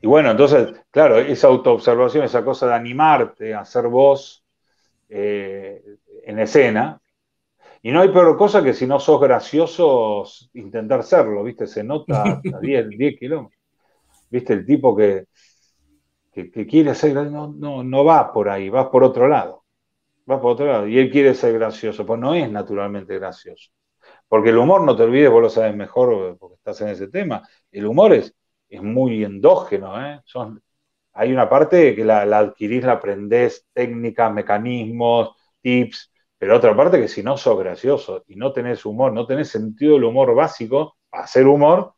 [0.00, 4.44] y bueno, entonces, claro, esa autoobservación, esa cosa de animarte a ser vos
[5.08, 5.82] eh,
[6.24, 7.00] en escena.
[7.82, 10.24] Y no hay peor cosa que si no sos gracioso,
[10.54, 11.66] intentar serlo, ¿viste?
[11.66, 13.60] Se nota a 10, 10 kilómetros.
[14.30, 14.52] ¿Viste?
[14.52, 15.26] El tipo que,
[16.50, 19.64] que, quiere ser no, no, no va por ahí, va por otro lado.
[20.30, 20.86] Va por otro lado.
[20.86, 23.70] Y él quiere ser gracioso, pues no es naturalmente gracioso.
[24.28, 27.48] Porque el humor, no te olvides, vos lo sabes mejor porque estás en ese tema,
[27.72, 28.34] el humor es,
[28.68, 30.00] es muy endógeno.
[30.04, 30.20] ¿eh?
[30.24, 30.62] Son,
[31.14, 37.08] hay una parte que la, adquirís, la aprendés, técnicas, mecanismos, tips, pero otra parte que
[37.08, 41.46] si no sos gracioso y no tenés humor, no tenés sentido del humor básico, hacer
[41.46, 41.94] humor,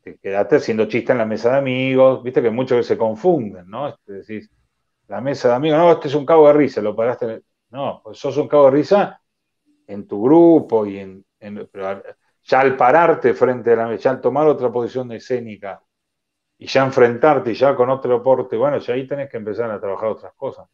[0.00, 3.88] este, quedate haciendo chiste en la mesa de amigos, viste que muchos se confunden, ¿no?
[3.88, 4.50] Este, decís,
[5.08, 7.42] la mesa de amigos, no, este es un cabo de risa, lo paraste.
[7.70, 9.20] No, pues sos un cabo de risa
[9.86, 11.24] en tu grupo y en,
[12.42, 15.82] ya al pararte frente a la ya al tomar otra posición escénica
[16.58, 20.10] y ya enfrentarte ya con otro deporte, bueno, ya ahí tenés que empezar a trabajar
[20.10, 20.68] otras cosas.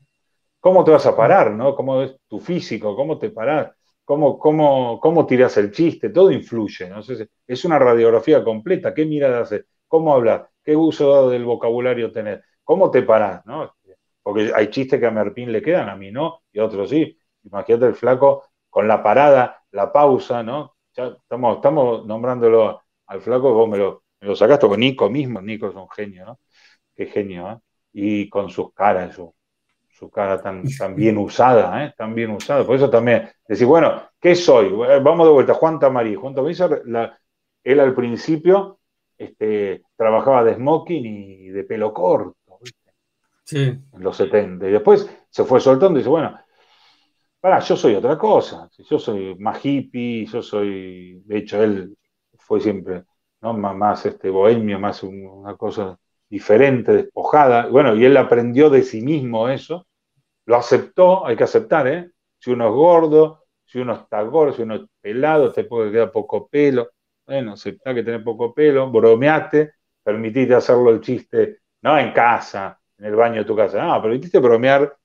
[0.61, 1.75] ¿Cómo te vas a parar, no?
[1.75, 2.97] ¿Cómo es tu físico?
[2.97, 3.73] ¿Cómo te parás?
[4.07, 6.11] ¿Cómo, cómo, cómo tirás el chiste?
[6.11, 7.01] Todo influye, ¿no?
[7.47, 8.95] es una radiografía completa.
[8.95, 9.67] ¿Qué mirada haces?
[9.89, 10.49] ¿Cómo hablar?
[10.63, 12.41] ¿Qué uso del vocabulario tenés?
[12.63, 13.75] ¿Cómo te parás, no?
[14.23, 17.19] Porque hay chistes que a Merpín le quedan, a mí no, y otros sí.
[17.45, 20.77] Imagínate el flaco con la parada, la pausa, ¿no?
[20.95, 25.41] Ya estamos, estamos nombrándolo al flaco, vos me lo, me lo sacaste con Nico mismo,
[25.43, 26.41] Nico es un genio, ¿no?
[26.97, 27.59] Qué genio, ¿eh?
[27.93, 29.35] Y con sus caras, su,
[29.99, 31.95] su cara tan, tan bien usada, ¿eh?
[31.97, 32.65] Tan bien usada.
[32.65, 34.71] Por eso también, decir, bueno, ¿qué soy?
[35.03, 36.15] Vamos de vuelta, Juan Tamarí.
[36.15, 36.55] Juan Tamarí,
[37.65, 38.79] él al principio
[39.17, 42.93] este, trabajaba de smoking y de pelo corto, ¿viste?
[43.45, 43.63] Sí.
[43.93, 44.69] En los 70.
[44.69, 46.39] Y después se fue soltando y dice, bueno,
[47.65, 51.97] yo soy otra cosa, yo soy más hippie, yo soy, de hecho, él
[52.39, 53.05] fue siempre
[53.41, 53.55] ¿no?
[53.55, 57.67] más, este, bohemio, más una cosa diferente, despojada.
[57.67, 59.87] Bueno, y él aprendió de sí mismo eso,
[60.47, 62.11] lo aceptó, hay que aceptar, ¿eh?
[62.39, 66.13] Si uno es gordo, si uno está gordo, si uno es pelado, te puede quedar
[66.13, 66.91] poco pelo.
[67.27, 73.07] Bueno, aceptá que tenés poco pelo, bromeaste, permitiste hacerlo el chiste, no en casa, en
[73.07, 74.97] el baño de tu casa, no, permitiste bromear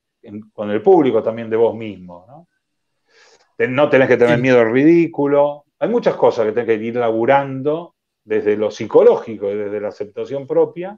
[0.53, 2.25] con el público también de vos mismo.
[2.27, 2.47] ¿no?
[3.67, 5.65] no tenés que tener miedo al ridículo.
[5.79, 10.45] Hay muchas cosas que tenés que ir laburando desde lo psicológico y desde la aceptación
[10.45, 10.97] propia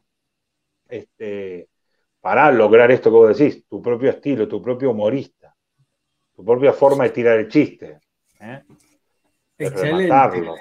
[0.94, 1.70] este,
[2.22, 5.56] para lograr esto que vos decís, tu propio estilo, tu propio humorista,
[6.36, 8.00] tu propia forma de tirar el chiste.
[8.40, 8.62] ¿eh?
[9.58, 10.52] Excelente.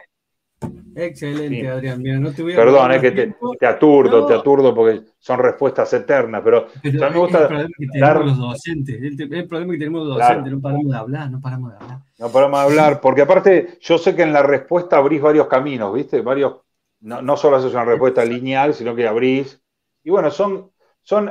[0.94, 2.02] Excelente, Adrián.
[2.02, 5.92] Mira, no te voy a Perdón, es que te, aturdo, te aturdo porque son respuestas
[5.92, 7.42] eternas, pero, a mí me gusta.
[7.42, 10.98] El problema que tenemos los docentes, el, problema que tenemos los docentes, no paramos de
[10.98, 11.98] hablar, no paramos de hablar.
[12.18, 15.94] No paramos de hablar, porque aparte, yo sé que en la respuesta abrís varios caminos,
[15.94, 16.20] ¿viste?
[16.20, 16.56] Varios,
[17.00, 19.61] no, no solo haces una respuesta lineal, sino que abrís.
[20.04, 21.30] Y bueno, son, son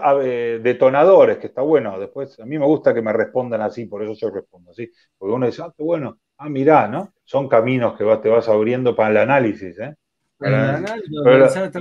[0.64, 2.00] detonadores, que está bueno.
[2.00, 4.90] Después, a mí me gusta que me respondan así, por eso yo respondo así.
[5.18, 7.14] Porque uno dice, ah, qué bueno, ah, mirá, ¿no?
[7.24, 9.96] Son caminos que te vas abriendo para el análisis, ¿eh?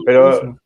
[0.04, 0.56] pero,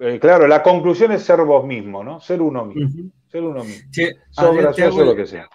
[0.00, 2.20] eh, claro, la conclusión es ser vos mismo, ¿no?
[2.20, 3.10] Ser uno mismo.
[3.28, 3.88] Ser uno mismo.
[3.90, 5.48] Sí, gracioso lo que sea.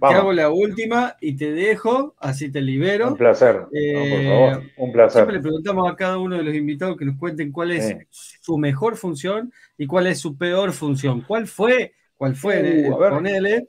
[0.00, 3.08] Te hago la última y te dejo, así te libero.
[3.08, 5.12] Un placer, por eh, favor, un placer.
[5.12, 8.58] Siempre le preguntamos a cada uno de los invitados que nos cuenten cuál es su
[8.58, 11.22] mejor función y cuál es su peor función.
[11.22, 11.94] ¿Cuál fue?
[12.16, 12.88] ¿Cuál fue?
[12.88, 13.66] Uh, ponele.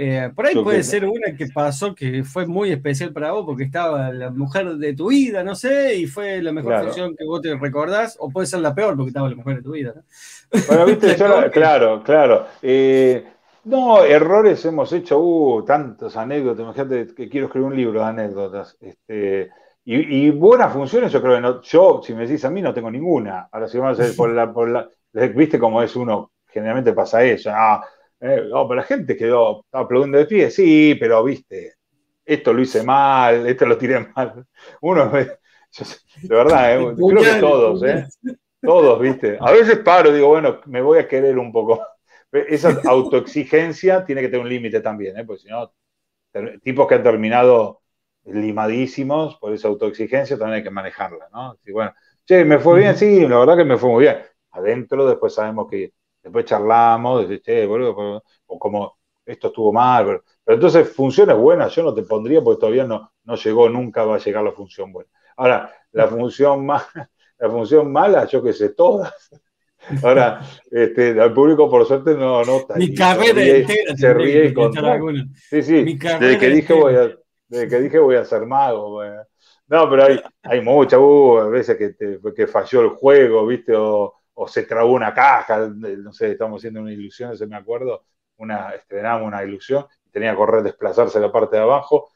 [0.00, 3.64] Eh, por ahí puede ser una que pasó que fue muy especial para vos porque
[3.64, 7.40] estaba la mujer de tu vida, no sé, y fue la mejor función que vos
[7.40, 9.94] te recordás, o puede ser la peor porque estaba la mujer de tu vida.
[9.96, 10.02] ¿no?
[10.68, 11.16] Bueno, viste,
[11.52, 12.46] claro, claro.
[12.62, 13.24] Eh,
[13.68, 18.76] no, errores hemos hecho, uh, tantas anécdotas, imagínate que quiero escribir un libro de anécdotas.
[18.80, 19.50] Este,
[19.84, 22.90] y, buenas funciones, yo creo que no, yo, si me decís a mí, no tengo
[22.90, 23.48] ninguna.
[23.50, 24.88] Ahora si vamos a por la, por la,
[25.34, 27.82] viste cómo es uno, generalmente pasa eso, ah,
[28.20, 31.74] eh, no, pero la gente quedó, estaba aplaudiendo de pie, sí, pero viste,
[32.24, 34.44] esto lo hice mal, esto lo tiré mal.
[34.82, 35.38] Uno, de
[36.28, 38.06] verdad, eh, creo que todos, ¿eh?
[38.60, 39.38] Todos, viste.
[39.40, 41.80] A veces paro, digo, bueno, me voy a querer un poco.
[42.32, 45.24] Esa autoexigencia tiene que tener un límite también, ¿eh?
[45.24, 45.72] Porque si no,
[46.62, 47.82] tipos que han terminado
[48.24, 51.56] limadísimos por esa autoexigencia también hay que manejarla, ¿no?
[51.64, 51.94] Sí, bueno,
[52.26, 54.18] che, me fue bien, sí, la verdad que me fue muy bien.
[54.52, 57.26] Adentro después sabemos que después charlamos,
[58.46, 62.84] o como esto estuvo mal, pero, entonces funciones buenas yo no te pondría porque todavía
[62.84, 65.10] no, no llegó, nunca va a llegar la función buena.
[65.36, 66.86] Ahora, la función mala,
[67.38, 69.12] la función mala, yo que sé, todas.
[70.02, 72.74] Ahora, este, al público por suerte no nota.
[72.76, 73.96] Mi carrera entera.
[73.96, 74.72] Se ríe con.
[75.34, 75.98] Sí, sí.
[75.98, 77.16] Desde que, dije voy a,
[77.48, 79.02] desde que dije voy a ser mago.
[79.68, 81.94] No, pero hay, hay muchas, uh, veces que,
[82.34, 83.74] que falló el juego, ¿viste?
[83.76, 88.04] O, o se trabó una caja, no sé, estamos haciendo una ilusión, ese me acuerdo,
[88.36, 92.10] una, estrenamos una ilusión, tenía que correr, desplazarse la parte de abajo,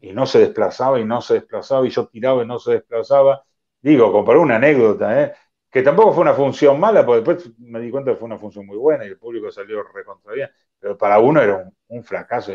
[0.00, 3.44] y no se desplazaba y no se desplazaba, y yo tiraba y no se desplazaba.
[3.80, 5.32] Digo, comparé una anécdota, ¿eh?
[5.70, 8.66] Que tampoco fue una función mala, porque después me di cuenta que fue una función
[8.66, 12.52] muy buena y el público salió recontra bien, pero para uno era un, fracaso.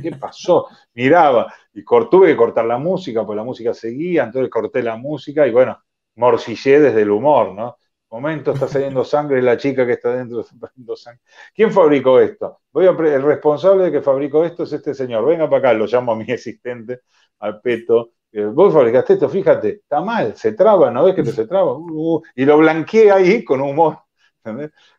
[0.00, 0.68] ¿Qué pasó?
[0.94, 5.46] Miraba y tuve que cortar la música, pues la música seguía, entonces corté la música
[5.46, 5.82] y bueno,
[6.14, 7.76] morcillé desde el humor, ¿no?
[8.10, 11.22] momento está saliendo sangre, la chica que está dentro está saliendo sangre.
[11.54, 12.60] ¿Quién fabricó esto?
[12.72, 15.26] Voy a el responsable de que fabricó esto es este señor.
[15.26, 17.00] Venga para acá, lo llamo a mi asistente,
[17.38, 18.12] al peto.
[18.36, 21.72] Eh, vos fabricaste esto, fíjate, está mal, se traba, ¿no ves que te se traba?
[21.72, 24.00] Uh, uh, y lo blanqueé ahí con humor.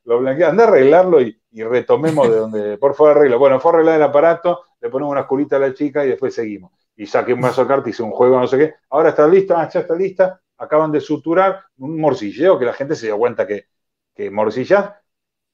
[0.05, 3.37] Lo blanqueé, anda a arreglarlo y, retomemos de donde, por favor, arreglo.
[3.37, 6.33] Bueno, fue a arreglar el aparato, le ponemos una curita a la chica y después
[6.33, 6.71] seguimos.
[6.95, 8.73] Y saqué un mazo de cartas, hice un juego, no sé qué.
[8.89, 12.95] Ahora está lista, ah, ya está lista, acaban de suturar un morcilleo que la gente
[12.95, 13.67] se dio cuenta que,
[14.15, 14.93] que morcillas,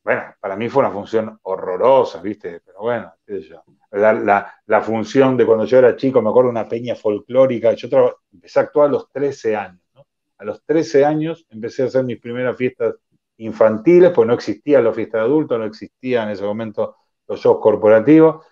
[0.04, 2.62] bueno, para mí fue una función horrorosa, ¿viste?
[2.66, 3.56] Pero bueno, qué sé.
[3.94, 7.88] La, función de cuando yo era chico, me acuerdo una peña folclórica, yo
[8.32, 10.08] empecé a actuar a los 13 años, ¿no?
[10.40, 12.96] A los 13 años empecé a hacer mis primeras fiestas
[13.38, 16.96] infantiles, pues no existían las fiestas de adultos, no existían en ese momento
[17.28, 18.44] los shows corporativos,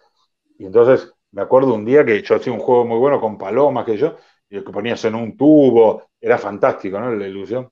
[0.60, 3.84] y entonces me acuerdo un día que yo hacía un juego muy bueno con palomas,
[3.86, 7.15] que yo, y que ponías en un tubo, era fantástico, ¿no?
[7.15, 7.67] La ilusión.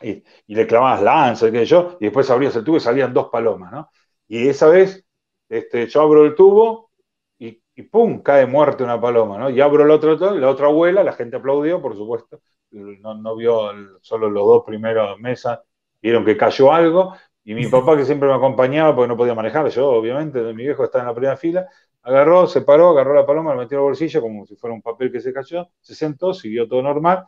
[0.00, 3.28] Y, le clavabas lanzas, qué sé yo, y después abrías el tubo y salían dos
[3.28, 3.90] palomas, ¿no?
[4.28, 5.04] Y esa vez,
[5.48, 6.91] este, yo abro el tubo
[7.74, 8.22] y, ¡pum!
[8.22, 9.50] cae muerte una paloma, ¿no?
[9.50, 13.70] Y abro el otro, la otra abuela, la gente aplaudió, por supuesto, no, no vio
[14.00, 15.60] solo los dos primeros mesas,
[16.00, 19.68] vieron que cayó algo, y mi papá, que siempre me acompañaba porque no podía manejar,
[19.68, 21.66] yo obviamente, mi viejo estaba en la primera fila,
[22.02, 24.82] agarró, se paró, agarró la paloma, la metió en el bolsillo como si fuera un
[24.82, 27.26] papel que se cayó, se sentó, siguió todo normal.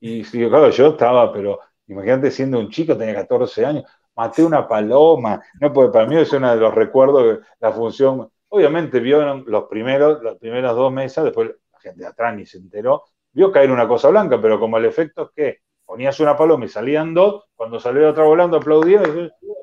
[0.00, 3.84] Y claro, yo estaba, pero imagínate siendo un chico, tenía 14 años,
[4.16, 5.40] maté una paloma.
[5.60, 8.30] No, porque para mí es uno de los recuerdos de la función.
[8.54, 12.58] Obviamente vio los primeros, las primeras dos mesas, después la gente de atrás ni se
[12.58, 16.66] enteró, vio caer una cosa blanca, pero como el efecto es que ponías una paloma
[16.66, 19.02] y salían dos, cuando salió otra volando aplaudía,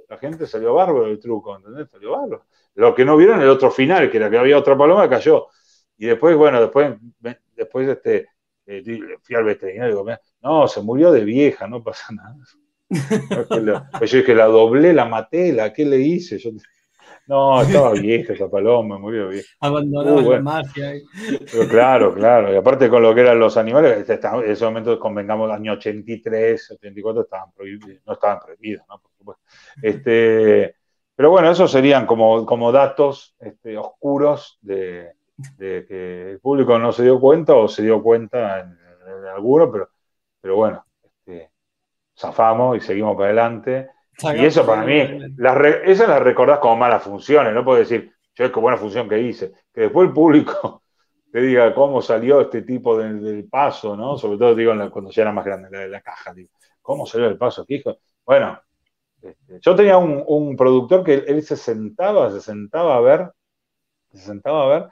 [0.10, 1.88] la gente salió bárbaro el truco, ¿entendés?
[1.92, 2.46] Salió bárbaro.
[2.74, 5.46] Lo que no vieron el otro final, que era que había otra paloma, cayó.
[5.96, 6.98] Y después, bueno, después,
[7.56, 8.30] después este,
[8.66, 8.84] eh,
[9.22, 12.36] fui al veterinario digo, no, se murió de vieja, no pasa nada.
[14.02, 16.40] yo dije, la doblé, la maté, la, ¿qué le hice?
[16.40, 16.50] Yo,
[17.30, 19.48] no, estaba vieja esa paloma, murió vieja.
[19.60, 20.94] Abandonó uh, la magia.
[21.52, 22.52] Pero claro, claro.
[22.52, 26.72] Y aparte con lo que eran los animales, este, en ese momento convengamos, año 83,
[26.72, 29.00] 84, estaban prohibidos, no estaban prohibidos, ¿no?
[29.00, 29.44] Por supuesto.
[29.80, 30.76] Este,
[31.16, 35.14] pero bueno, esos serían como, como datos este, oscuros de,
[35.56, 38.76] que el público no se dio cuenta o se dio cuenta en,
[39.32, 39.90] alguno, pero,
[40.42, 41.52] pero bueno, este,
[42.18, 43.88] zafamos y seguimos para adelante.
[44.36, 48.52] Y eso para mí, las esas las recordás como malas funciones, no puedo decir, yo
[48.52, 49.52] qué buena función que hice.
[49.74, 50.84] Que después el público
[51.32, 54.18] te diga cómo salió este tipo del, paso, ¿no?
[54.18, 56.50] Sobre todo digo cuando ya era más grande la, la caja, digo,
[56.82, 57.82] ¿cómo salió el paso aquí?
[58.26, 58.60] Bueno,
[59.22, 63.32] este, yo tenía un, productor que él, se sentaba, se sentaba a ver
[64.12, 64.90] se sentaba a ver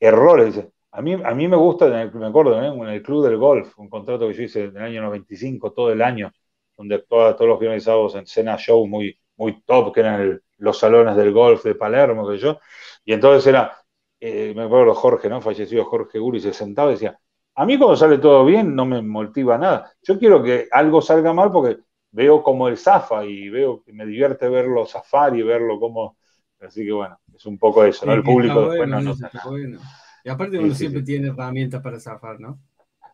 [0.00, 0.66] errores.
[0.90, 2.66] A mí, a mí me gusta, me acuerdo, ¿eh?
[2.66, 5.92] en el Club del Golf, un contrato que yo hice en el año 95, todo
[5.92, 6.32] el año,
[6.76, 10.78] donde actuaba todos los viernes sábados en cena show muy, muy top, que eran los
[10.78, 12.58] salones del golf de Palermo, que yo.
[13.04, 13.76] Y entonces era,
[14.20, 15.40] eh, me acuerdo Jorge, ¿no?
[15.40, 17.18] Fallecido Jorge Guri, se sentaba y decía,
[17.54, 19.92] a mí cuando sale todo bien no me motiva nada.
[20.02, 21.78] Yo quiero que algo salga mal porque
[22.10, 26.16] veo como el zafa y veo que me divierte verlo zafar y verlo como...
[26.60, 28.14] Así que bueno, es un poco eso, ¿no?
[28.14, 29.30] El público después no nota
[30.26, 32.58] y aparte uno siempre tiene herramientas para zafar, ¿no?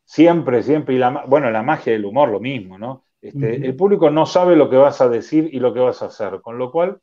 [0.02, 0.94] Siempre, siempre.
[0.94, 3.04] Y la, bueno, la magia del humor, lo mismo, ¿no?
[3.22, 6.06] Este, El público no sabe lo que vas a decir y lo que vas a
[6.06, 6.98] hacer, con lo cual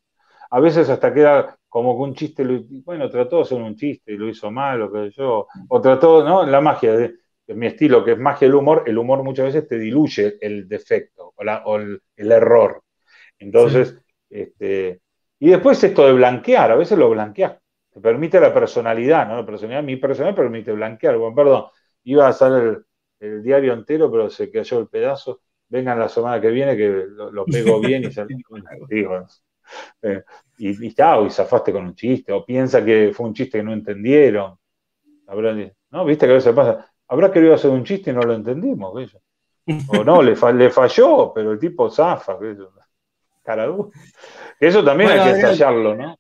[0.52, 2.46] a veces hasta queda como que un chiste,
[2.84, 6.24] bueno, trató de hacer un chiste y lo hizo mal, o que yo, o trató,
[6.24, 6.46] ¿no?
[6.46, 7.16] La magia de,
[7.48, 11.34] mi estilo, que es magia del humor, el humor muchas veces te diluye el defecto
[11.36, 12.84] o, el, error.
[13.40, 13.98] Entonces,
[14.30, 15.02] este,
[15.40, 17.58] y después esto de blanquear, a veces lo blanqueas
[17.92, 19.38] te permite la personalidad, ¿no?
[19.38, 21.18] La personalidad, mi personalidad permite blanquear.
[21.18, 21.66] Bueno, perdón,
[22.04, 22.84] iba a salir
[23.20, 25.42] el, diario entero, pero se cayó el pedazo.
[25.70, 28.36] Vengan la semana que viene que lo, pego bien y salí.
[28.90, 29.26] digo,
[30.02, 30.24] eh,
[30.58, 33.74] y, y, y zafaste con un chiste, o piensa que fue un chiste que no
[33.74, 34.58] entendieron.
[35.92, 36.06] ¿no?
[36.06, 36.92] ¿Viste que a veces pasa?
[37.08, 38.94] Habrá querido hacer un chiste y no lo entendimos,
[39.90, 42.38] O no, le, le falló, pero el tipo zafa,
[43.44, 43.92] Caradú.
[44.60, 46.16] Eso también hay que ensayarlo, ¿no?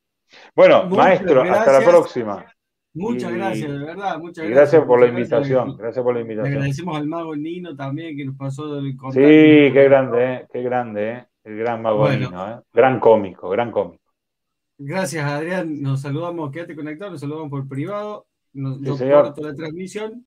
[0.56, 2.45] Bueno, maestro, hasta la próxima.
[2.93, 4.19] Muchas gracias, de verdad.
[4.19, 4.71] Muchas gracias.
[4.71, 5.77] Gracias por la invitación.
[5.77, 6.51] Gracias por la invitación.
[6.51, 9.19] Le agradecemos al mago Nino también que nos pasó del contacto.
[9.19, 11.25] Sí, qué grande, eh, qué grande, eh.
[11.43, 12.59] El gran mago Nino, eh.
[12.73, 14.03] Gran cómico, gran cómico.
[14.77, 15.81] Gracias, Adrián.
[15.81, 18.25] Nos saludamos, quédate conectado, nos saludamos por privado.
[18.53, 20.17] Nos, sí, nos la transmisión